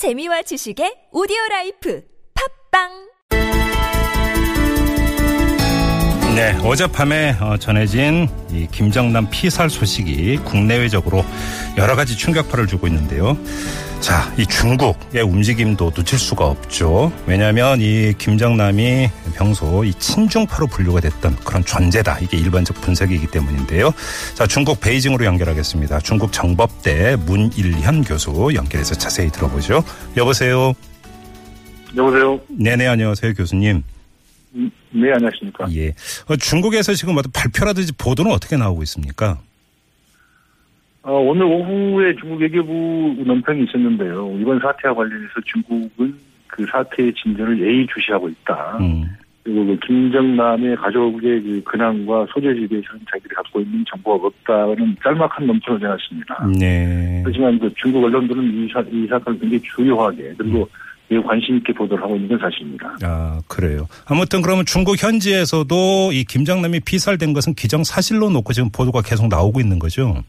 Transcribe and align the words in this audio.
재미와 0.00 0.40
지식의 0.48 1.12
오디오 1.12 1.36
라이프. 1.50 2.00
팟빵 2.32 3.09
네, 6.34 6.56
어젯밤에 6.62 7.36
어, 7.40 7.56
전해진 7.58 8.28
이 8.52 8.66
김정남 8.70 9.28
피살 9.30 9.68
소식이 9.68 10.38
국내외적으로 10.44 11.24
여러 11.76 11.96
가지 11.96 12.16
충격파를 12.16 12.66
주고 12.66 12.86
있는데요. 12.86 13.36
자, 14.00 14.32
이 14.38 14.46
중국의 14.46 15.22
움직임도 15.22 15.92
놓칠 15.94 16.18
수가 16.18 16.46
없죠. 16.46 17.12
왜냐하면 17.26 17.80
이 17.80 18.14
김정남이 18.16 19.10
평소 19.34 19.84
이 19.84 19.92
친중파로 19.94 20.68
분류가 20.68 21.00
됐던 21.00 21.36
그런 21.44 21.64
존재다. 21.64 22.20
이게 22.20 22.38
일반적 22.38 22.80
분석이기 22.80 23.26
때문인데요. 23.26 23.92
자, 24.34 24.46
중국 24.46 24.80
베이징으로 24.80 25.24
연결하겠습니다. 25.26 26.00
중국 26.00 26.32
정법대 26.32 27.16
문일현 27.26 28.04
교수 28.04 28.50
연결해서 28.54 28.94
자세히 28.94 29.30
들어보죠. 29.30 29.84
여보세요. 30.16 30.72
여보세요. 31.96 32.40
네네 32.48 32.86
안녕하세요 32.86 33.34
교수님. 33.34 33.82
네, 34.92 35.12
안녕하십니까. 35.12 35.66
예. 35.72 35.88
어, 36.28 36.36
중국에서 36.36 36.94
지금 36.94 37.16
어떤 37.16 37.30
발표라든지 37.32 37.92
보도는 37.96 38.32
어떻게 38.32 38.56
나오고 38.56 38.82
있습니까? 38.82 39.38
어, 41.02 41.12
오늘 41.14 41.44
오후에 41.44 42.14
중국 42.16 42.40
외교부 42.40 43.14
논평이 43.24 43.64
있었는데요. 43.64 44.36
이번 44.40 44.60
사태와 44.60 44.94
관련해서 44.94 45.32
중국은 45.46 46.14
그 46.46 46.66
사태의 46.70 47.14
진전을 47.14 47.60
예의주시하고 47.60 48.28
있다. 48.28 48.78
음. 48.80 49.04
그리고 49.42 49.64
그 49.64 49.78
김정남의 49.86 50.76
가족의 50.76 51.42
그 51.42 51.62
근황과 51.64 52.26
소재지에 52.30 52.66
대해서는 52.66 53.00
자기들이 53.10 53.34
갖고 53.34 53.60
있는 53.60 53.82
정보가 53.88 54.26
없다는 54.26 54.96
짤막한 55.02 55.46
논평을 55.46 55.80
내놨습니다. 55.80 56.46
네. 56.58 57.22
하지만 57.24 57.58
그 57.58 57.72
중국 57.76 58.04
언론들은 58.04 58.44
이, 58.44 58.68
사, 58.70 58.84
이 58.90 59.06
사건을 59.06 59.40
굉장히 59.40 59.62
중요하게 59.62 60.34
그리고 60.36 60.68
매우 61.10 61.22
관심 61.24 61.56
있게 61.56 61.72
보도를 61.72 62.02
하고 62.02 62.14
있는 62.14 62.28
건 62.28 62.38
사실입니다. 62.38 62.96
아, 63.02 63.40
그래요. 63.48 63.88
아무튼 64.06 64.42
그러면 64.42 64.64
중국 64.64 65.02
현지에서도 65.02 66.12
이 66.12 66.24
김정남이 66.24 66.80
피살된 66.80 67.32
것은 67.32 67.54
기정 67.54 67.82
사실로 67.82 68.30
놓고 68.30 68.52
지금 68.52 68.70
보도가 68.70 69.02
계속 69.02 69.26
나오고 69.28 69.60
있는 69.60 69.80
거죠? 69.80 70.22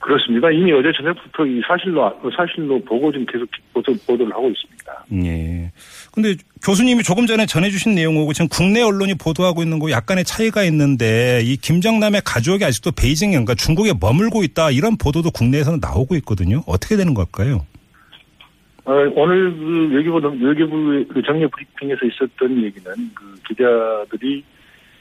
그렇습니다. 0.00 0.50
이미 0.50 0.72
어제 0.72 0.88
저녁부터 0.96 1.46
이 1.46 1.60
사실로 1.68 2.12
사실로 2.36 2.82
보고 2.84 3.12
지금 3.12 3.26
계속 3.26 3.48
보도, 3.72 3.92
보도를 4.06 4.32
하고 4.32 4.48
있습니다. 4.48 5.04
예. 5.26 5.70
근데 6.12 6.34
교수님이 6.64 7.02
조금 7.02 7.26
전에 7.26 7.46
전해주신 7.46 7.94
내용하고 7.94 8.32
지금 8.32 8.48
국내 8.48 8.80
언론이 8.80 9.14
보도하고 9.14 9.62
있는 9.62 9.78
거 9.78 9.90
약간의 9.90 10.24
차이가 10.24 10.64
있는데 10.64 11.42
이 11.44 11.56
김정남의 11.56 12.22
가족이 12.24 12.64
아직도 12.64 12.92
베이징에 12.92 13.32
그러니까 13.32 13.54
중국에 13.54 13.92
머물고 14.00 14.42
있다 14.42 14.70
이런 14.70 14.96
보도도 14.96 15.30
국내에서는 15.30 15.78
나오고 15.80 16.16
있거든요. 16.16 16.62
어떻게 16.66 16.96
되는 16.96 17.14
걸까요? 17.14 17.66
어, 18.88 19.12
오늘 19.16 19.54
그 19.54 19.90
외교부 19.92 20.28
외교부 20.42 21.04
그 21.12 21.20
정례 21.20 21.46
브리핑에서 21.46 22.06
있었던 22.06 22.62
얘기는 22.62 22.94
그 23.14 23.34
기자들이 23.46 24.42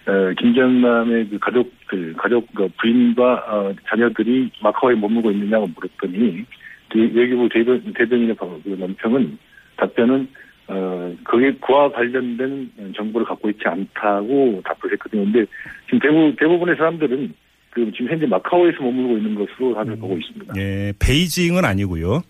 어, 0.05 0.33
김정남의 0.37 1.29
그 1.29 1.39
가족 1.39 1.71
그 1.85 2.13
가족 2.17 2.53
그 2.53 2.67
부인과 2.81 3.45
어, 3.47 3.73
자녀들이 3.87 4.51
마카오에 4.61 4.95
머물고 4.95 5.31
있느냐고 5.31 5.67
물었더니 5.67 6.43
그 6.89 6.99
외교부 7.13 7.47
대변 7.47 7.81
대변인의 7.93 8.35
그 8.35 8.75
논평은 8.77 9.37
답변은 9.77 10.27
어 10.67 11.15
그게 11.23 11.53
그와 11.65 11.89
관련된 11.93 12.69
정보를 12.93 13.25
갖고 13.25 13.49
있지 13.49 13.61
않다고 13.65 14.61
답을 14.65 14.91
했거든요. 14.93 15.23
근데 15.23 15.45
지금 15.85 15.99
대부 15.99 16.35
대부분의 16.37 16.75
사람들은 16.75 17.33
그 17.69 17.89
지금 17.93 18.11
현재 18.11 18.25
마카오에서 18.25 18.83
머물고 18.83 19.17
있는 19.17 19.35
것으로 19.35 19.75
다들 19.75 19.93
음. 19.93 19.99
보고 19.99 20.17
있습니다. 20.17 20.55
예, 20.57 20.91
베이징은 20.99 21.63
아니고요. 21.63 22.21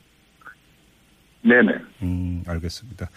네네. 1.48 1.74
음, 2.04 2.44
알겠습니다. 2.48 3.08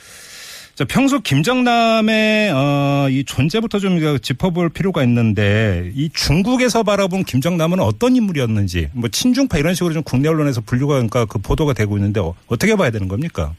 자, 0.75 0.85
평소 0.89 1.21
김정남의 1.21 2.53
어, 2.53 3.09
이 3.11 3.25
존재부터 3.25 3.79
좀 3.79 3.99
짚어볼 4.19 4.71
필요가 4.71 5.03
있는데 5.03 5.91
이 5.95 6.09
중국에서 6.09 6.85
바라본 6.85 7.25
김정남은 7.25 7.81
어떤 7.81 8.17
인물이었는지 8.17 8.89
뭐 8.95 9.09
친중파 9.11 9.59
이런 9.59 9.75
식으로 9.75 9.93
좀 9.93 10.03
국내 10.03 10.29
언론에서 10.29 10.63
분류가 10.63 10.95
그러니까 10.95 11.27
그 11.27 11.39
보도가 11.39 11.75
되고 11.75 11.97
있는데 11.97 12.21
어, 12.21 12.35
어떻게 12.47 12.77
봐야 12.77 12.91
되는 12.91 13.09
겁니까? 13.09 13.53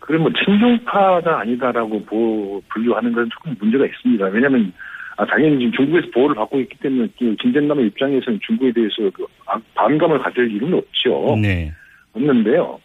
그래 0.00 0.18
뭐 0.18 0.30
친중파가 0.44 1.40
아니다라고 1.40 2.04
보, 2.04 2.62
분류하는 2.68 3.12
건 3.12 3.28
조금 3.32 3.56
문제가 3.58 3.86
있습니다. 3.86 4.26
왜냐하면 4.26 4.72
아, 5.16 5.24
당연히 5.24 5.58
지금 5.58 5.72
중국에서 5.72 6.08
보호를 6.12 6.34
받고 6.36 6.60
있기 6.60 6.76
때문에 6.78 7.08
김정남의 7.16 7.86
입장에서는 7.86 8.38
중국에 8.46 8.72
대해서 8.72 9.10
그 9.14 9.24
아, 9.46 9.58
반감을 9.74 10.18
가질 10.18 10.50
이유는 10.50 10.74
없죠. 10.74 11.36
네. 11.40 11.72
없는데요. 12.12 12.78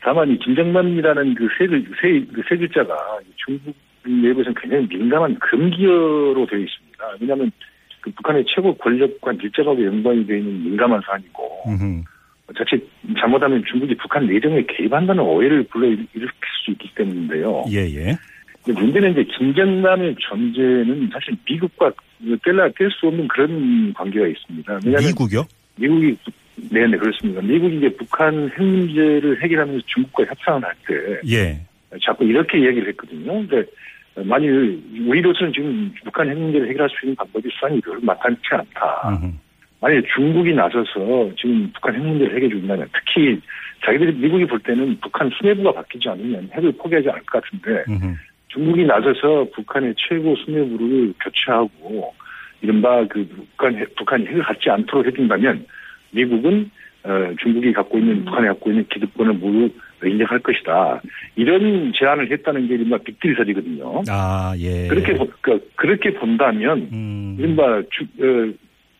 다만 0.00 0.30
이 0.30 0.38
김정남이라는 0.38 1.34
그세 1.34 1.66
세, 2.00 2.24
그세 2.32 2.56
글자가 2.56 3.18
중국 3.36 3.74
내부에서는 4.04 4.54
굉장히 4.60 4.86
민감한 4.88 5.38
금기어로 5.38 6.46
되어 6.46 6.58
있습니다. 6.58 7.16
왜냐하면 7.20 7.50
그 8.00 8.10
북한의 8.12 8.44
최고 8.54 8.74
권력과 8.74 9.32
밀접하게 9.32 9.86
연관이 9.86 10.26
되어 10.26 10.36
있는 10.36 10.64
민감한 10.64 11.00
사안이고 11.04 11.62
음흠. 11.66 12.02
자칫 12.56 12.88
잘못하면 13.18 13.62
중국이 13.70 13.94
북한 13.96 14.26
내정에 14.26 14.64
개입한다는 14.66 15.22
오해를 15.22 15.64
불러일으킬 15.64 16.28
수 16.64 16.70
있기 16.70 16.94
때문인데요. 16.94 17.64
예, 17.70 17.80
예. 17.94 18.16
문제는 18.66 19.12
이제 19.12 19.24
김정남의 19.24 20.16
존재는 20.18 21.10
사실 21.12 21.36
미국과 21.48 21.92
뗄라 22.42 22.70
뗄 22.72 22.90
수 22.90 23.06
없는 23.08 23.28
그런 23.28 23.92
관계가 23.94 24.26
있습니다. 24.26 24.80
왜냐하면 24.84 25.08
미국이요? 25.08 25.44
미국이 25.78 26.16
네네 26.70 26.96
그렇습니다. 26.96 27.40
미국이 27.40 27.76
이제 27.78 27.88
북한 27.96 28.50
핵 28.50 28.62
문제를 28.62 29.42
해결하면서 29.42 29.86
중국과 29.86 30.24
협상을 30.24 30.62
할때 30.64 31.20
예. 31.28 31.60
자꾸 32.04 32.24
이렇게 32.24 32.58
이야기를 32.58 32.88
했거든요. 32.88 33.32
근데 33.46 33.64
만일 34.24 34.82
우리로서는 35.06 35.52
지금 35.52 35.92
북한 36.04 36.28
핵 36.28 36.36
문제를 36.36 36.68
해결할 36.68 36.88
수 36.90 37.06
있는 37.06 37.16
방법이 37.16 37.48
수단이 37.54 37.80
별로 37.80 38.00
만만치 38.00 38.42
않다. 38.50 39.20
만일 39.80 40.04
중국이 40.14 40.52
나서서 40.52 41.30
지금 41.38 41.70
북한 41.72 41.94
핵 41.94 42.02
문제를 42.02 42.34
해결해 42.34 42.48
준다면 42.48 42.88
특히 42.92 43.40
자기들이 43.84 44.12
미국이 44.14 44.44
볼 44.44 44.58
때는 44.60 44.98
북한 45.00 45.30
수뇌부가 45.38 45.72
바뀌지 45.72 46.08
않으면 46.08 46.50
핵을 46.52 46.72
포기하지 46.72 47.08
않을 47.10 47.22
것 47.22 47.42
같은데 47.42 47.84
음흠. 47.88 48.16
중국이 48.48 48.84
나서서 48.84 49.46
북한의 49.54 49.94
최고 49.96 50.34
수뇌부를 50.36 51.14
교체하고 51.22 52.14
이른바 52.62 53.06
그 53.08 53.26
북한 53.56 53.76
핵- 53.76 53.94
북한이 53.96 54.26
핵을 54.26 54.42
갖지 54.42 54.70
않도록 54.70 55.06
해준다면 55.06 55.64
미국은 56.10 56.70
어, 57.04 57.32
중국이 57.40 57.72
갖고 57.72 57.98
있는 57.98 58.24
북한이 58.24 58.48
갖고 58.48 58.70
있는 58.70 58.84
기득권을 58.88 59.34
모두 59.34 59.70
인정할 60.04 60.40
것이다. 60.40 61.00
이런 61.36 61.92
제안을 61.96 62.30
했다는 62.30 62.66
게 62.68 62.74
이른바 62.74 62.98
빅딜설이거든요. 62.98 64.02
아, 64.08 64.52
예. 64.58 64.88
그렇게 64.88 65.14
보- 65.14 65.28
그, 65.40 65.68
그렇게 65.76 66.12
본다면 66.14 66.88
음. 66.92 67.36
이른바 67.38 67.82
주, 67.90 68.04
어, 68.20 68.52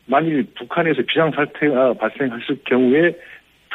만일 0.05 0.45
북한에서 0.57 1.01
비상 1.07 1.31
사태가 1.31 1.93
발생했을 1.93 2.57
경우에 2.65 3.15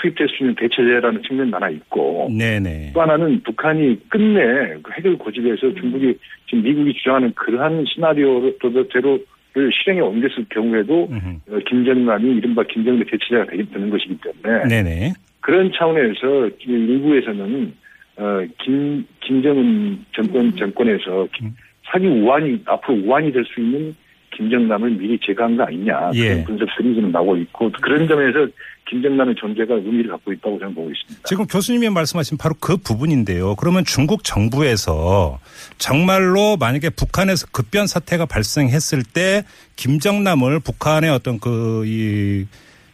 투입될 0.00 0.28
수 0.28 0.42
있는 0.42 0.54
대처제라는 0.56 1.22
측면도 1.22 1.56
하나 1.56 1.68
있고 1.70 2.28
네네. 2.36 2.90
또 2.94 3.02
하나는 3.02 3.40
북한이 3.44 4.00
끝내 4.08 4.74
그 4.82 4.90
핵을 4.92 5.16
고집해서 5.18 5.72
중국이 5.74 6.18
지금 6.48 6.64
미국이 6.64 6.92
주장하는 6.94 7.32
그러한 7.34 7.84
시나리오대로 7.86 9.18
를 9.54 9.70
실행에 9.72 10.00
옮겼을 10.00 10.46
경우에도 10.48 11.08
음흠. 11.12 11.28
어, 11.54 11.58
김정남이 11.68 12.38
이른바 12.38 12.64
김정대 12.64 13.04
대체자가 13.04 13.46
되게 13.52 13.64
되는 13.72 13.88
것이기 13.88 14.18
때문에 14.20 14.64
네네. 14.68 15.12
그런 15.40 15.70
차원에서 15.72 16.50
일부에서는 16.58 17.72
어, 18.16 18.44
김 18.64 19.06
김정은 19.20 20.04
정권 20.12 20.56
정권에서 20.56 21.28
기- 21.32 21.44
음. 21.44 21.56
사기 21.84 22.06
우환이 22.06 22.62
앞으로 22.64 22.98
우환이 23.04 23.30
될 23.30 23.44
수 23.44 23.60
있는 23.60 23.94
김정남을 24.36 24.90
미리 24.90 25.18
제거한 25.24 25.56
거 25.56 25.64
아니냐 25.64 26.10
예. 26.14 26.28
그런 26.28 26.44
분석들이 26.44 26.94
지금 26.94 27.12
나오고 27.12 27.36
있고 27.38 27.70
그런 27.80 28.06
점에서 28.08 28.46
김정남의 28.88 29.34
존재가 29.36 29.74
의미를 29.74 30.10
갖고 30.10 30.32
있다고 30.32 30.58
저는 30.58 30.74
보고 30.74 30.90
있습니다. 30.90 31.22
지금 31.24 31.46
교수님이 31.46 31.88
말씀하신 31.90 32.36
바로 32.36 32.54
그 32.60 32.76
부분인데요. 32.76 33.54
그러면 33.56 33.84
중국 33.84 34.24
정부에서 34.24 35.38
정말로 35.78 36.56
만약에 36.58 36.90
북한에서 36.90 37.46
급변 37.52 37.86
사태가 37.86 38.26
발생했을 38.26 39.02
때 39.02 39.44
김정남을 39.76 40.60
북한의 40.60 41.10
어떤 41.10 41.38
그 41.38 41.84
이 41.86 42.46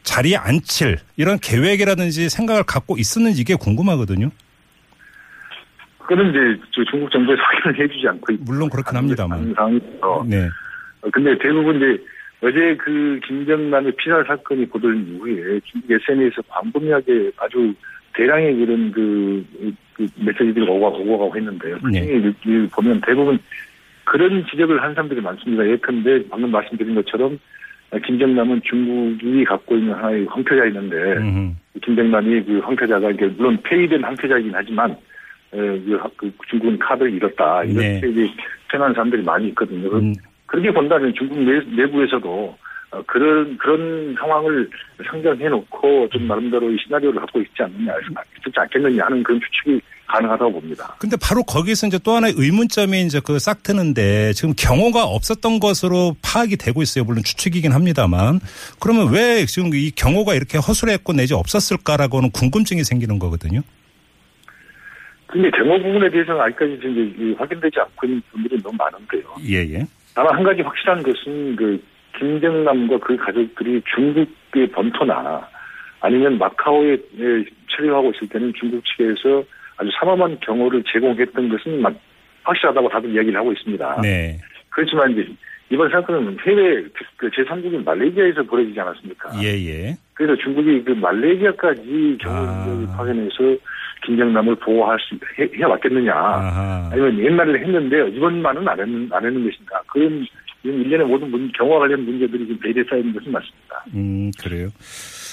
자리에 0.03 0.37
앉힐 0.37 0.99
이런 1.17 1.39
계획이라든지 1.39 2.29
생각을 2.29 2.63
갖고 2.65 2.97
있었는지 2.97 3.41
이게 3.43 3.55
궁금하거든요. 3.55 4.31
그런 5.99 6.31
이제 6.31 6.61
저 6.73 6.83
중국 6.91 7.11
정부에서 7.13 7.41
확인을 7.41 7.79
해주지 7.85 8.09
않고 8.09 8.35
물론 8.41 8.69
그렇긴 8.71 8.97
합니다만. 8.97 9.55
상황이죠. 9.55 10.25
네. 10.27 10.49
어, 11.03 11.11
근데 11.11 11.37
대부분 11.39 11.77
이제 11.77 12.03
어제 12.43 12.77
그 12.77 13.21
김정남의 13.27 13.93
피살 13.97 14.25
사건이 14.27 14.67
보도된 14.67 15.07
이후에 15.15 15.61
중국 15.65 15.91
SNS에서 15.91 16.43
광범위하게 16.49 17.33
아주 17.37 17.75
대량의 18.15 18.57
그런 18.57 18.91
그, 18.93 19.45
그 19.95 20.07
메시지들이 20.25 20.63
오고 20.69 20.87
오고 20.87 21.19
가고 21.19 21.37
했는데요. 21.37 21.79
네. 21.93 22.01
그중에 22.01 22.33
이 22.47 22.67
보면 22.69 23.01
대부분 23.07 23.39
그런 24.05 24.45
지적을 24.51 24.83
한 24.83 24.95
사람들이 24.95 25.21
많습니다. 25.21 25.67
예컨대 25.69 26.25
방금 26.29 26.51
말씀드린 26.51 26.95
것처럼 26.95 27.39
김정남은 28.07 28.63
중국이 28.65 29.45
갖고 29.45 29.77
있는 29.77 29.95
하나의 29.95 30.25
황태자 30.27 30.65
있는데 30.67 30.97
음흠. 31.19 31.53
김정남이 31.83 32.43
그 32.45 32.59
황태자가 32.61 33.11
이게 33.11 33.27
물론 33.27 33.59
폐위된 33.63 34.03
황태자이긴 34.03 34.53
하지만 34.55 34.93
에, 35.53 35.57
그, 35.57 35.99
하- 36.01 36.11
그 36.17 36.31
중국은 36.49 36.79
카드를 36.79 37.13
잃었다 37.13 37.65
이렇게 37.65 38.01
네. 38.01 38.09
이제 38.09 38.29
표현하는 38.71 38.95
사람들이 38.95 39.23
많이 39.23 39.49
있거든요. 39.49 39.89
음, 39.99 40.13
그렇게 40.51 40.73
본다면 40.73 41.15
중국 41.17 41.39
내, 41.39 41.61
내부에서도 41.77 42.59
어, 42.93 43.03
그런 43.07 43.57
그런 43.57 44.17
상황을 44.19 44.69
상정해 45.09 45.49
놓고 45.49 46.09
좀 46.09 46.27
나름대로 46.27 46.69
이 46.73 46.77
시나리오를 46.85 47.21
갖고 47.21 47.41
있지 47.41 47.63
않느냐 47.63 47.93
있지 48.47 48.53
않겠느냐 48.57 49.05
하는 49.05 49.23
그런 49.23 49.41
추측이 49.41 49.81
가능하다고 50.09 50.53
봅니다. 50.55 50.97
근데 50.99 51.17
바로 51.23 51.45
거기서 51.45 51.87
이제 51.87 52.01
또 52.03 52.17
하나의 52.17 52.35
의문점이 52.37 53.03
이제 53.03 53.21
그 53.21 53.39
싹 53.39 53.63
트는데 53.63 54.33
지금 54.33 54.53
경호가 54.59 55.05
없었던 55.05 55.61
것으로 55.61 56.17
파악이 56.21 56.57
되고 56.57 56.83
있어요. 56.83 57.05
물론 57.05 57.23
추측이긴 57.23 57.71
합니다만. 57.71 58.41
그러면 58.81 59.15
왜 59.15 59.47
지금 59.47 59.71
이 59.73 59.93
경호가 59.93 60.35
이렇게 60.35 60.59
허술했고 60.59 61.13
내지 61.13 61.35
없었을까라고는 61.35 62.33
궁금증이 62.33 62.83
생기는 62.83 63.21
거거든요. 63.21 63.61
근데 65.29 65.49
경호 65.53 65.79
부분에 65.81 66.11
대해서는 66.11 66.41
아직까지 66.41 66.79
지금 66.83 67.37
확인되지 67.39 67.79
않고 67.79 68.05
있는 68.05 68.21
부분들이 68.33 68.61
너무 68.65 68.77
많은데요. 68.77 69.23
예, 69.49 69.79
예. 69.79 69.87
다만 70.15 70.35
한 70.35 70.43
가지 70.43 70.63
확실한 70.63 71.03
것은 71.03 71.57
그 71.57 71.83
김정남과 72.19 72.99
그 72.99 73.17
가족들이 73.17 73.83
중국의 73.95 74.69
본토나 74.73 75.49
아니면 76.01 76.39
마카오에 76.39 76.93
예, 77.19 77.45
체류하고 77.69 78.11
있을 78.11 78.29
때는 78.29 78.53
중국 78.59 78.83
측에서 78.85 79.45
아주 79.77 79.91
삼엄한 79.99 80.39
경호를 80.41 80.83
제공했던 80.93 81.49
것은 81.49 81.81
막 81.81 81.95
확실하다고 82.43 82.89
다들 82.89 83.15
이야기를 83.15 83.39
하고 83.39 83.53
있습니다. 83.53 84.01
네. 84.03 84.39
그렇지만 84.71 85.13
이제 85.13 85.27
이번 85.71 85.89
사건은 85.91 86.37
해외 86.41 86.85
그 87.17 87.31
제3국인 87.31 87.85
말레이시아에서 87.85 88.43
벌어지지 88.43 88.81
않았습니까? 88.81 89.31
예, 89.43 89.49
예. 89.69 89.97
그래서 90.15 90.35
중국이 90.43 90.83
그 90.83 90.93
말레이시아까지 90.93 92.19
아. 92.25 92.65
경호를 92.65 92.87
파견해서 92.97 93.57
김정남을 94.05 94.57
보호할 94.57 94.99
수 95.01 95.15
해, 95.39 95.49
해왔겠느냐? 95.55 96.13
아하. 96.13 96.91
아니면 96.93 97.19
옛날에 97.19 97.61
했는데 97.61 98.09
이번만은 98.17 98.67
안 98.69 98.81
했는, 98.81 99.09
안 99.13 99.25
했는 99.25 99.45
것인가. 99.45 99.81
그런 99.87 100.27
지금 100.63 100.83
일련의 100.83 101.07
모든 101.07 101.31
문, 101.31 101.51
경호와 101.53 101.81
관련 101.81 102.05
문제들이 102.05 102.47
지금 102.47 102.59
배제 102.61 102.85
쌓이는 102.89 103.13
것은 103.13 103.33
맞습니다. 103.33 103.85
음, 103.95 104.31
그래요. 104.39 104.69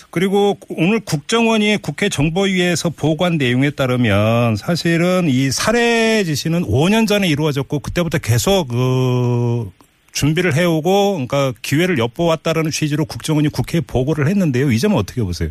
그리고 0.09 0.57
오늘 0.69 0.99
국정원이 1.01 1.77
국회 1.81 2.07
정보위에서 2.07 2.91
보고한 2.91 3.37
내용에 3.37 3.71
따르면 3.71 4.55
사실은 4.55 5.27
이 5.27 5.51
살해 5.51 6.23
지시는 6.23 6.63
5년 6.63 7.07
전에 7.07 7.27
이루어졌고 7.27 7.79
그때부터 7.79 8.19
계속 8.19 8.69
그 8.69 9.69
준비를 10.13 10.55
해오고 10.55 11.13
그러니까 11.13 11.53
기회를 11.61 11.97
엿보았다라는 11.97 12.71
취지로 12.71 13.05
국정원이 13.05 13.49
국회에 13.49 13.81
보고를 13.81 14.27
했는데요. 14.27 14.71
이 14.71 14.79
점은 14.79 14.97
어떻게 14.97 15.21
보세요? 15.21 15.49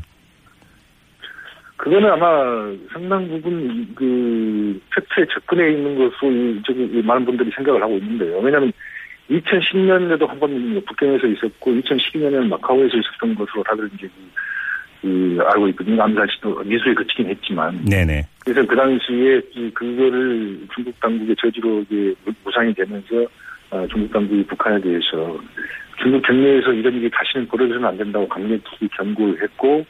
그거는 1.86 2.10
아마 2.10 2.72
상당 2.92 3.28
부분 3.28 3.86
그 3.94 4.80
팩트에 4.92 5.24
접근해 5.32 5.70
있는 5.70 5.94
것으로 5.96 6.32
이- 6.32 6.60
저기 6.66 6.82
이 6.82 7.00
많은 7.00 7.24
분들이 7.24 7.48
생각을 7.54 7.80
하고 7.80 7.96
있는데요. 7.98 8.38
왜냐하면 8.40 8.72
2010년에도 9.30 10.26
한 10.26 10.40
번 10.40 10.82
북경에서 10.84 11.28
있었고 11.28 11.70
2012년에는 11.74 12.48
마카오에서 12.48 12.96
있었던 12.96 13.36
것으로 13.36 13.62
다들 13.62 13.88
이제 13.94 14.08
그, 15.00 15.36
그 15.36 15.38
알고 15.46 15.68
있거든요. 15.68 16.02
암살시도 16.02 16.64
미수에 16.64 16.92
그치긴 16.94 17.28
했지만 17.28 17.84
네네. 17.84 18.22
그래서 18.44 18.66
그 18.66 18.74
당시에 18.74 19.40
이 19.54 19.70
그거를 19.70 20.58
중국 20.74 20.98
당국의 20.98 21.36
저지로 21.38 21.84
이제 21.88 22.12
무- 22.24 22.32
무상이 22.44 22.74
되면서 22.74 23.26
어, 23.70 23.86
중국 23.86 24.12
당국이 24.12 24.42
북한에 24.44 24.80
대해서 24.80 25.38
중국 26.02 26.20
경내에서 26.22 26.72
이런 26.72 26.94
일이 26.94 27.08
다시는 27.10 27.46
벌어져서는 27.46 27.86
안 27.88 27.96
된다고 27.96 28.26
강력히 28.28 28.88
경고를 28.96 29.40
했고 29.40 29.86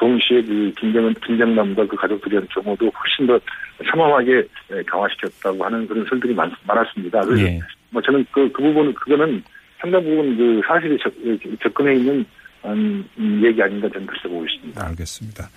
동시에 0.00 0.42
그 0.42 0.72
김정은 0.80 1.14
김정남과 1.26 1.86
그 1.86 1.94
가족들에 1.94 2.30
대한 2.30 2.48
경호도 2.48 2.90
훨씬 2.90 3.26
더 3.26 3.38
삼엄하게 3.90 4.42
예, 4.72 4.82
강화시켰다고 4.84 5.62
하는 5.62 5.86
그런 5.86 6.06
설들이 6.08 6.34
많, 6.34 6.50
많았습니다. 6.66 7.20
그래서 7.20 7.44
예. 7.44 7.60
뭐 7.90 8.00
저는 8.00 8.24
그, 8.32 8.50
그 8.50 8.62
부분 8.62 8.94
그거는 8.94 9.42
상당 9.78 10.02
부분 10.02 10.36
그 10.36 10.60
사실에 10.66 10.96
접, 11.02 11.12
접근해 11.62 11.96
있는 11.96 12.24
음, 12.64 13.04
음, 13.18 13.42
얘기 13.44 13.62
아닌가 13.62 13.88
저는 13.92 14.06
그렇게 14.06 14.28
보고 14.28 14.44
있습니다. 14.46 14.86
알겠습니다. 14.86 15.48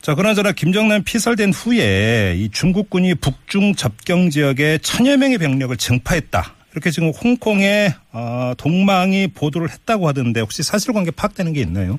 자, 0.00 0.14
그나저나 0.14 0.52
김정남 0.52 1.02
피살된 1.04 1.50
후에 1.52 2.34
이 2.36 2.48
중국군이 2.50 3.14
북중 3.14 3.74
접경 3.74 4.30
지역에 4.30 4.78
천여 4.78 5.16
명의 5.18 5.36
병력을 5.36 5.76
증파했다. 5.76 6.42
이렇게 6.72 6.90
지금 6.90 7.10
홍콩에 7.10 7.88
어, 8.12 8.52
동망이 8.56 9.28
보도를 9.28 9.68
했다고 9.70 10.08
하던데 10.08 10.40
혹시 10.40 10.62
사실관계 10.62 11.10
파악되는 11.10 11.52
게 11.52 11.60
있나요? 11.60 11.98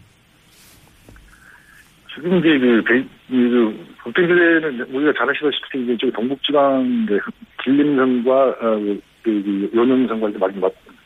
지금 2.17 2.39
이제 2.39 2.57
그, 2.57 2.83
배, 2.83 3.03
그, 3.29 3.85
북경지대는 4.03 4.87
우리가 4.91 5.13
잘 5.17 5.29
아시다시피 5.29 5.83
이제 5.83 5.97
저 6.01 6.11
동북지방 6.11 7.05
그 7.07 7.19
길림성과, 7.63 8.49
어, 8.49 8.79
그, 8.79 8.99
그 9.23 9.71
요능성과 9.75 10.29
이제 10.29 10.37
마주, 10.39 10.59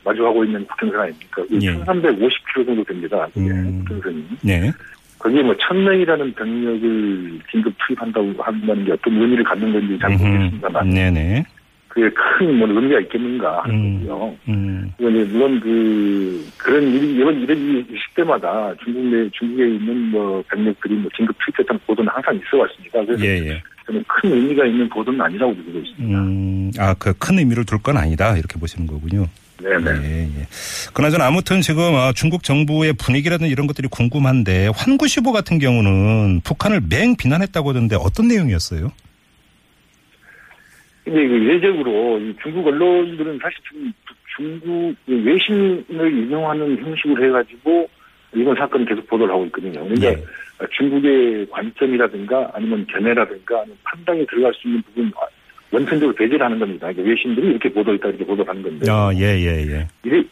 마주하고 0.06 0.46
있는 0.46 0.66
국경선 0.68 1.00
아닙니까? 1.02 1.44
그 1.50 1.60
예. 1.62 1.74
1350km 1.84 2.66
정도 2.66 2.84
됩니다. 2.84 3.28
음. 3.36 3.84
국경선이. 3.86 4.26
네. 4.42 4.72
거기에 5.20 5.44
뭐 5.44 5.56
천명이라는 5.58 6.34
병력을 6.34 7.40
긴급 7.52 7.74
투입한다고 7.78 8.34
한다는 8.40 8.86
게 8.86 8.94
어떤 8.94 9.22
의미를 9.22 9.44
갖는 9.44 9.72
건지 9.72 10.00
잘 10.02 10.10
모르겠습니다만 10.12 10.90
네네. 10.90 11.44
그게 11.94 12.10
큰뭐 12.10 12.68
의미가 12.70 13.02
있겠는가 13.02 13.64
하는 13.64 13.76
음. 13.76 14.08
거고요. 14.08 14.36
음. 14.48 14.94
그리고 14.98 15.12
이제 15.12 15.32
물론 15.34 15.60
그 15.60 16.48
그런 16.58 16.84
일이 16.88 17.16
이런 17.16 17.42
이런 17.42 17.58
일이 17.58 17.80
있을 17.82 18.00
때마다 18.16 18.74
중국 18.82 19.04
내 19.08 19.30
중국에 19.38 19.68
있는 19.68 20.10
뭐 20.10 20.42
병력들이 20.50 20.96
뭐 20.96 21.12
긴급 21.16 21.36
투입됐다는 21.44 21.80
보도는 21.86 22.10
항상 22.14 22.34
있어 22.36 22.58
왔습니다. 22.60 23.04
그래서 23.06 23.26
예, 23.26 23.46
예. 23.50 23.64
저는 23.86 24.04
큰 24.08 24.32
의미가 24.32 24.66
있는 24.66 24.88
보도는 24.88 25.20
아니라고 25.20 25.54
보고 25.54 25.80
있습니다. 25.80 26.18
음, 26.20 26.72
아, 26.80 26.94
그 26.94 27.14
큰 27.20 27.40
의미를 27.40 27.66
둘 27.66 27.80
건 27.80 27.98
아니다. 27.98 28.38
이렇게 28.38 28.58
보시는 28.58 28.88
거군요. 28.88 29.28
네네. 29.62 29.92
예, 30.04 30.22
예. 30.24 30.48
그나저나 30.94 31.28
아무튼 31.28 31.60
지금 31.62 31.94
아, 31.96 32.14
중국 32.16 32.44
정부의 32.44 32.94
분위기라든 32.94 33.48
이런 33.48 33.68
것들이 33.68 33.90
궁금한데 33.90 34.70
환구시보 34.74 35.34
같은 35.34 35.60
경우는 35.60 36.40
북한을 36.46 36.82
맹 36.90 37.16
비난했다고 37.18 37.70
하던데 37.72 37.98
어떤 38.00 38.30
내용이었어요? 38.30 38.92
근데 41.04 41.28
그 41.28 41.36
이례적으로 41.36 42.20
이 42.20 42.36
중국 42.42 42.68
언론들은 42.68 43.40
사실 43.42 43.58
지금 43.68 43.92
중국 44.36 44.96
외신을 45.08 46.14
인용하는 46.14 46.78
형식으로 46.78 47.26
해가지고 47.26 47.90
이번 48.36 48.56
사건을 48.56 48.86
계속 48.86 49.08
보도를 49.08 49.34
하고 49.34 49.46
있거든요. 49.46 49.84
그러니까 49.84 50.12
예. 50.12 50.68
중국의 50.78 51.48
관점이라든가 51.50 52.52
아니면 52.54 52.86
견해라든가 52.88 53.62
아니면 53.62 53.78
판단이 53.84 54.26
들어갈 54.28 54.54
수 54.54 54.68
있는 54.68 54.82
부분 54.84 55.12
원천적으로 55.72 56.16
배제를 56.16 56.46
하는 56.46 56.60
겁니다. 56.60 56.88
그러니까 56.88 57.10
외신들이 57.10 57.48
이렇게 57.48 57.70
보도했다 57.70 58.10
이렇게 58.10 58.26
보도를 58.26 58.50
하는 58.50 58.62
건데 58.62 58.86
아, 58.90 59.12
예, 59.16 59.40
예, 59.40 59.66
예. 59.68 59.88
이례, 60.04 60.24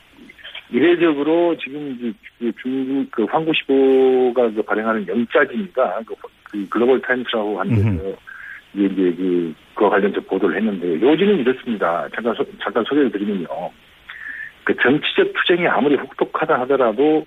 이례적으로 0.72 1.58
지금 1.58 2.14
그 2.38 2.52
중국 2.62 3.10
그 3.12 3.24
환구시보가 3.26 4.52
그 4.52 4.62
발행하는 4.62 5.08
영자지가 5.08 6.02
그, 6.06 6.16
그 6.44 6.70
글로벌 6.70 7.02
타임스라고 7.02 7.60
하는 7.60 7.76
데서 7.76 8.16
이제 8.74 8.88
그 9.18 9.54
그와 9.74 9.90
관련해서 9.92 10.22
보도를 10.22 10.58
했는데 10.58 11.02
요지는 11.02 11.40
이렇습니다. 11.40 12.08
잠깐 12.14 12.36
소, 12.36 12.46
잠깐 12.62 12.84
소개를 12.84 13.12
드리면요. 13.12 13.48
그 14.64 14.76
정치적 14.76 15.34
투쟁이 15.34 15.68
아무리 15.68 15.96
혹독하다 15.96 16.60
하더라도 16.62 17.26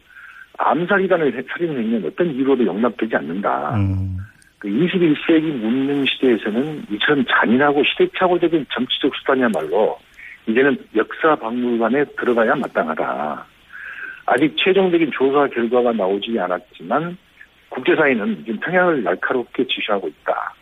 암살이라는 0.59 1.45
살인 1.49 1.77
행위는 1.77 2.05
어떤 2.07 2.31
이유로도 2.33 2.65
용납되지 2.65 3.17
않는다. 3.17 3.75
음, 3.77 4.19
그 4.59 4.69
21세기 4.69 5.41
문명 5.57 6.05
시대에서는 6.05 6.87
이처럼 6.91 7.25
잔인하고 7.29 7.83
시대착오적인 7.85 8.67
정치적 8.73 9.15
수단이야말로 9.17 9.99
이제는 10.47 10.77
역사 10.95 11.35
박물관에 11.37 12.05
들어가야 12.17 12.55
마땅하다. 12.55 13.47
아직 14.27 14.57
최종적인 14.57 15.11
조사 15.13 15.49
결과가 15.49 15.93
나오지 15.93 16.39
않았지만 16.39 17.17
국제사회는 17.71 18.45
지금 18.45 18.61
평양을 18.61 19.03
날카롭게 19.03 19.67
지시하고 19.67 20.09
있다. 20.09 20.55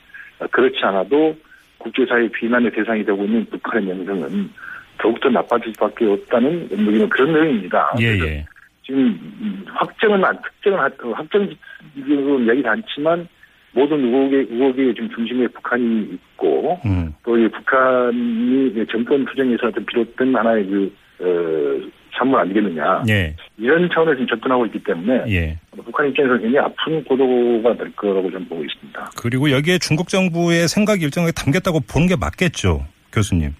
그렇지 0.51 0.79
않아도 0.83 1.37
국제사회 1.79 2.29
비난의 2.29 2.73
대상이 2.73 3.05
되고 3.05 3.25
있는 3.25 3.45
북한의 3.47 3.95
명성은 3.95 4.51
더욱더 4.99 5.29
나빠질 5.31 5.73
수밖에 5.75 6.05
없다는 6.07 6.69
의미는 6.71 7.09
그런 7.09 7.33
내용입니다. 7.33 7.95
예, 8.01 8.07
예. 8.07 8.47
지금 8.85 9.01
음, 9.41 9.65
확정은 9.69 10.25
안 10.25 10.39
특정은 10.43 10.79
확정적으로 11.15 12.41
이야기는 12.41 12.69
않지만 12.69 13.27
모든 13.73 14.05
의혹의 14.05 14.47
의혹의 14.51 14.95
지금 14.95 15.09
중심에 15.11 15.47
북한이 15.49 16.11
있고 16.13 16.79
음, 16.85 17.15
또이 17.25 17.49
북한이 17.49 18.87
정권 18.91 19.25
투쟁에서 19.27 19.71
비롯된 19.87 20.35
하나의 20.35 20.67
그 20.67 20.95
어, 21.21 21.91
산물 22.19 22.41
아니겠느냐 22.41 23.05
예, 23.09 23.35
이런 23.61 23.89
차원에서 23.93 24.15
지금 24.17 24.27
접근하고 24.29 24.65
있기 24.67 24.83
때문에 24.83 25.25
예. 25.29 25.59
북한 25.85 26.09
입장에서 26.09 26.39
굉장히 26.39 26.59
아픈 26.59 27.05
보도가 27.05 27.77
될 27.77 27.95
거라고 27.95 28.31
저는 28.31 28.49
보고 28.49 28.65
있습니다. 28.65 29.11
그리고 29.21 29.51
여기에 29.51 29.79
중국 29.79 30.09
정부의 30.09 30.67
생각 30.67 31.03
일정이 31.03 31.31
담겼다고 31.33 31.81
보는 31.81 32.09
게 32.09 32.17
맞겠죠, 32.17 32.87
교수님. 33.13 33.51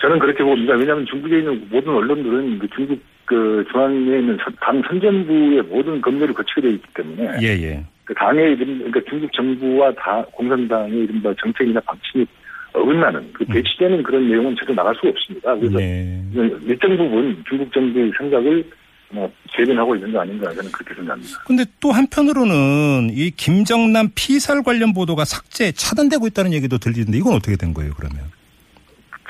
저는 0.00 0.18
그렇게 0.18 0.42
봅니다. 0.44 0.74
왜냐하면 0.74 1.04
중국에 1.06 1.38
있는 1.38 1.66
모든 1.70 1.92
언론들은 1.94 2.58
그 2.60 2.68
중국 2.74 3.00
그 3.26 3.64
중앙에 3.70 3.96
있는 3.96 4.38
선- 4.42 4.56
당 4.60 4.82
선전부의 4.88 5.62
모든 5.64 6.00
검열을 6.00 6.32
거치게 6.34 6.60
되어 6.62 6.70
있기 6.70 6.86
때문에 6.94 7.28
예, 7.42 7.46
예. 7.48 7.84
그 8.04 8.14
당의 8.14 8.52
이름, 8.52 8.78
그러니까 8.78 9.00
중국 9.08 9.32
정부와 9.32 9.92
다 9.94 10.24
공산당의 10.32 10.92
이른바 11.04 11.32
정책이나 11.40 11.78
방침이 11.80 12.26
어긋나는 12.72 13.32
그 13.32 13.44
배치되는 13.44 14.02
그런 14.02 14.28
내용은 14.28 14.54
전혀 14.56 14.74
나갈 14.74 14.94
수가 14.94 15.08
없습니다. 15.10 15.54
그래서 15.56 15.76
네. 15.78 16.22
일정 16.66 16.96
부분 16.96 17.42
중국 17.48 17.72
정부의 17.72 18.12
생각을 18.16 18.64
뭐 19.10 19.30
재변하고 19.56 19.96
있는 19.96 20.12
거 20.12 20.20
아닌가 20.20 20.52
저는 20.54 20.70
그렇게 20.70 20.94
생각합니다. 20.94 21.42
근데 21.46 21.64
또 21.80 21.90
한편으로는 21.90 23.10
이 23.12 23.30
김정남 23.30 24.10
피살 24.14 24.62
관련 24.62 24.92
보도가 24.92 25.24
삭제, 25.24 25.72
차단되고 25.72 26.26
있다는 26.28 26.52
얘기도 26.52 26.78
들리는데 26.78 27.18
이건 27.18 27.34
어떻게 27.34 27.56
된 27.56 27.74
거예요, 27.74 27.92
그러면? 27.96 28.24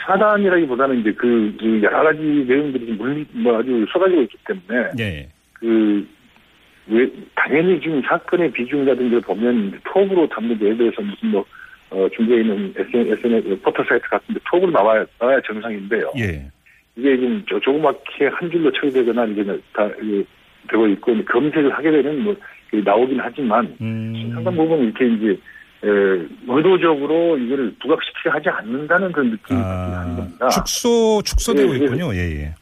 차단이라기보다는 0.02 1.00
이제 1.00 1.12
그, 1.12 1.56
그 1.58 1.80
여러 1.82 2.04
가지 2.04 2.20
내용들이 2.20 2.86
좀 2.86 2.96
물리, 2.98 3.26
뭐 3.32 3.58
아주 3.58 3.86
쏟아지고 3.92 4.22
있기 4.22 4.36
때문에 4.46 4.90
예. 4.98 5.28
그, 5.54 6.06
왜, 6.86 7.08
당연히 7.34 7.80
지금 7.80 8.02
사건의 8.02 8.50
비중이라든지 8.52 9.14
를 9.14 9.20
보면 9.20 9.80
톱으로 9.84 10.28
담는 10.28 10.60
예를 10.60 10.76
들어서 10.76 11.02
무슨 11.02 11.28
뭐, 11.30 11.44
어, 11.90 12.08
중국에 12.14 12.40
있는 12.40 12.74
SNS, 12.76 13.18
SNS 13.18 13.60
포털 13.62 13.86
사이트 13.86 14.08
같은데 14.08 14.40
톱으로 14.50 14.70
나와야, 14.70 15.04
나와야 15.18 15.40
정상인데요. 15.46 16.12
예. 16.18 16.50
이게 16.96 17.16
지금 17.16 17.42
저 17.48 17.58
조그맣게 17.60 18.26
한 18.28 18.50
줄로 18.50 18.70
처리되거나 18.72 19.26
이제 19.26 19.44
다 19.72 19.88
이게 20.02 20.24
되고 20.68 20.86
있고 20.88 21.24
검색을 21.24 21.72
하게 21.72 21.90
되면 21.90 22.22
뭐 22.22 22.36
나오긴 22.72 23.18
하지만 23.20 23.74
음. 23.80 24.30
상당 24.34 24.54
부분 24.56 24.80
이렇게 24.84 25.06
이제 25.08 25.30
에, 25.82 25.88
의도적으로 26.46 27.38
이거를 27.38 27.74
부각시키려 27.80 28.34
하지 28.34 28.48
않는다는 28.50 29.12
그런 29.12 29.30
느낌이 29.30 29.58
아, 29.62 30.14
겁니다. 30.16 30.48
축소, 30.50 31.22
축소되고 31.24 31.74
예, 31.74 31.80
예. 31.80 31.84
있군요. 31.84 32.14
예, 32.14 32.18
예. 32.18 32.54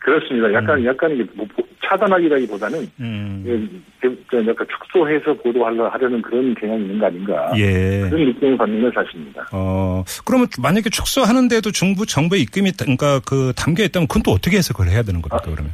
그렇습니다. 0.00 0.52
약간 0.54 0.82
약간 0.84 1.10
이게 1.12 1.24
뭐 1.34 1.46
보- 1.54 1.66
차단하기라기보다는 1.88 2.86
음. 3.00 3.44
예, 3.46 4.38
약간 4.48 4.66
축소해서 4.68 5.34
보도하려 5.34 5.88
하려는 5.88 6.22
그런 6.22 6.54
경향이 6.54 6.82
있는 6.82 6.98
거 6.98 7.06
아닌가 7.06 7.52
예. 7.56 8.08
그런 8.08 8.26
느낌을 8.26 8.56
받는 8.56 8.82
건 8.82 8.92
사실입니다. 8.94 9.46
어, 9.52 10.04
그러면 10.24 10.48
만약에 10.60 10.90
축소하는데도 10.90 11.70
정부 11.72 12.06
정부의 12.06 12.42
입김이 12.42 12.72
그러니까 12.78 13.20
그 13.26 13.52
담겨 13.56 13.84
있다면 13.84 14.08
그건 14.08 14.22
또 14.22 14.32
어떻게 14.32 14.56
해석을 14.58 14.88
해야 14.88 15.02
되는 15.02 15.22
겁니까, 15.22 15.38
그러면? 15.44 15.72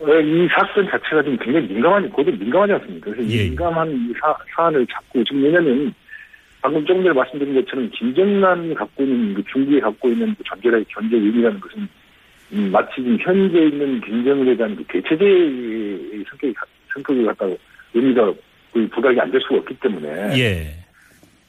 어, 0.00 0.20
이 0.20 0.48
사건 0.48 0.86
자체가 0.90 1.22
좀 1.22 1.36
굉장히 1.38 1.66
민감한, 1.68 2.10
고도 2.10 2.30
민감하지 2.30 2.72
않습니까? 2.74 3.10
그래서 3.10 3.30
예. 3.30 3.34
이 3.34 3.48
민감한 3.48 3.90
이 3.90 4.12
사, 4.20 4.36
사안을 4.54 4.86
자꾸, 4.92 5.24
지금 5.24 5.42
왜냐면, 5.42 5.94
방금 6.60 6.84
조금 6.84 7.02
전에 7.02 7.14
말씀드린 7.14 7.54
것처럼, 7.54 7.90
김정남이 7.90 8.74
갖고 8.74 9.02
있는, 9.02 9.34
그 9.34 9.42
중국이 9.50 9.80
갖고 9.80 10.08
있는 10.08 10.34
그 10.36 10.44
전제의 10.44 10.84
견제 10.88 11.16
의미라는 11.16 11.60
것은, 11.60 11.88
음, 12.52 12.70
마치 12.70 12.96
지금 12.96 13.16
현재 13.20 13.58
있는 13.58 14.00
김정은에 14.00 14.56
대한 14.56 14.76
그 14.76 14.84
대체제의 14.84 16.24
성격이, 16.30 16.52
가- 16.54 16.66
성격을 16.92 17.26
갖다가 17.26 17.54
의미가 17.94 18.32
그 18.72 18.88
부각이 18.88 19.20
안 19.20 19.30
될 19.30 19.40
수가 19.40 19.56
없기 19.56 19.74
때문에, 19.80 20.38
예. 20.38 20.74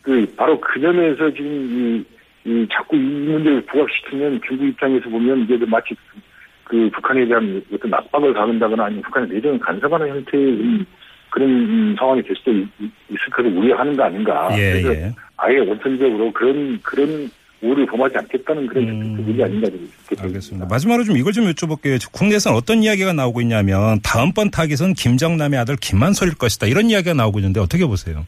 그, 0.02 0.25
바로 0.36 0.60
그 0.60 0.80
점에서 0.80 1.32
지금 1.34 2.06
이, 2.46 2.50
이 2.50 2.68
자꾸 2.72 2.96
이 2.96 3.00
문제를 3.00 3.62
부각시키면 3.66 4.40
중국 4.48 4.66
입장에서 4.68 5.10
보면 5.10 5.42
이게 5.44 5.58
마치 5.66 5.96
그, 5.96 6.20
그 6.66 6.90
북한에 6.92 7.25
대한 7.25 7.62
어떤 7.74 7.94
압박을 7.94 8.34
가한다거나 8.34 8.86
아니면 8.86 9.04
북한의 9.04 9.30
내정을 9.30 9.60
간섭하는 9.60 10.08
형태의 10.10 10.44
음, 10.46 10.86
그런 11.32 11.50
음, 11.50 11.96
상황이 11.98 12.22
될 12.22 12.36
수도 12.36 12.52
있, 12.52 12.68
있을 13.10 13.30
것을 13.32 13.52
우려하는 13.58 13.96
거 13.98 14.04
아닌가. 14.04 14.50
예, 14.58 14.72
그래서 14.82 14.94
예. 14.96 15.12
아예 15.38 15.58
원천적으로 15.60 16.32
그런, 16.32 16.80
그런 16.84 17.30
우려를 17.65 17.86
범하지 17.88 18.17
않겠다는 18.17 18.67
그런 18.67 18.88
음. 18.88 19.25
뜻이 19.25 19.43
아닌가. 19.43 19.67
그렇게 20.07 20.24
알겠습니다. 20.24 20.67
마지막으로 20.67 21.03
좀 21.03 21.17
이걸 21.17 21.34
좀 21.34 21.45
여쭤볼게요. 21.45 22.00
국내에서는 22.12 22.57
어떤 22.57 22.84
이야기가 22.84 23.13
나오고 23.13 23.41
있냐면 23.41 24.00
다음번 24.03 24.51
타깃은 24.51 24.93
김정남의 24.93 25.60
아들 25.60 25.75
김만솔일 25.75 26.36
것이다. 26.36 26.67
이런 26.67 26.89
이야기가 26.89 27.13
나오고 27.13 27.39
있는데 27.39 27.60
어떻게 27.60 27.86
보세요? 27.86 28.25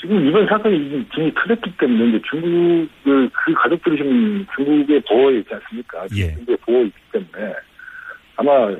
지금 0.00 0.26
이번 0.28 0.46
사건이 0.46 0.90
굉장히 0.90 1.34
커졌기 1.34 1.76
때문에 1.78 2.08
이제 2.10 2.20
중국 2.28 2.88
그, 3.04 3.28
그 3.32 3.54
가족들이 3.54 3.96
지금 3.96 4.46
중국의 4.54 5.02
보호에 5.08 5.38
있지 5.38 5.48
않습니까? 5.54 6.06
예. 6.14 6.34
중국의 6.34 6.56
보호에 6.58 6.84
있기 6.84 7.00
때문에 7.12 7.54
아마 8.36 8.52
어, 8.52 8.76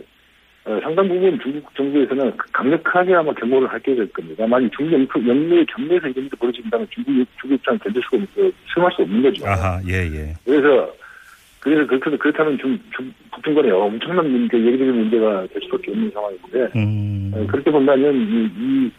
상당 0.65 1.07
부분 1.09 1.39
중국 1.41 1.75
정부에서는 1.75 2.33
강력하게 2.53 3.15
아마 3.15 3.33
경고를 3.35 3.69
하게 3.69 3.95
될 3.95 4.11
겁니다. 4.13 4.47
만약 4.47 4.71
중국 4.75 4.95
영내의 5.29 5.67
경내에서 5.67 6.09
이런 6.09 6.25
일이 6.25 6.31
벌어진다면 6.39 6.87
중국 6.91 7.27
중국 7.39 7.55
입장 7.57 7.79
견딜 7.79 8.03
수가 8.03 8.17
없, 8.23 8.53
수용할 8.73 8.93
수 8.97 9.03
없는 9.03 9.23
거죠. 9.23 9.47
아하, 9.47 9.81
예, 9.87 9.93
예. 10.11 10.35
그래서 10.45 10.91
그래서 11.61 11.87
그렇게 11.87 12.17
그렇다면 12.17 12.59
중, 12.59 12.79
중 12.97 13.13
북중 13.33 13.55
간에 13.55 13.71
엄청난 13.71 14.31
문제, 14.31 14.59
예기적인 14.59 14.95
문제가 14.95 15.47
될 15.49 15.63
수밖에 15.65 15.91
없는 15.91 16.11
상황인데 16.13 16.69
음, 16.77 17.33
어, 17.35 17.47
그렇게 17.47 17.71
본다면 17.71 18.15
이, 18.17 18.51
이 18.59 18.91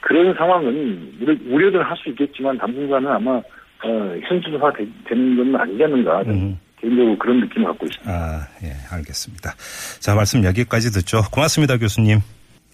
그런 0.00 0.32
상황은 0.34 1.12
우려- 1.20 1.36
우려는 1.48 1.82
할수 1.82 2.08
있겠지만 2.10 2.56
당분간은 2.58 3.08
아마 3.10 3.40
어, 3.84 4.16
현실화 4.22 4.72
되, 4.72 4.86
되는 5.06 5.36
건 5.36 5.60
아니지 5.60 5.82
않는가 5.82 6.22
저는 6.24 6.38
음. 6.38 6.58
개인적으로 6.84 7.18
그런 7.18 7.40
느낌을 7.40 7.66
갖고 7.68 7.86
있습니다. 7.86 8.12
아, 8.12 8.46
예, 8.62 8.76
알겠습니다. 8.90 9.54
자, 10.00 10.14
말씀 10.14 10.44
여기까지 10.44 10.92
듣죠. 10.92 11.22
고맙습니다, 11.32 11.78
교수님. 11.78 12.20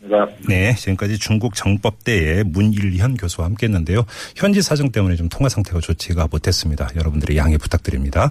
제가 0.03 0.29
네, 0.49 0.75
지금까지 0.75 1.19
중국 1.19 1.55
정법대의 1.55 2.45
문일현 2.45 3.17
교수와 3.17 3.47
함께 3.47 3.67
했는데요. 3.67 4.07
현지 4.35 4.63
사정 4.63 4.91
때문에 4.91 5.15
좀 5.15 5.29
통화 5.29 5.49
상태가 5.49 5.81
좋지가 5.81 6.27
못했습니다. 6.31 6.89
여러분들의 6.97 7.37
양해 7.37 7.59
부탁드립니다. 7.59 8.29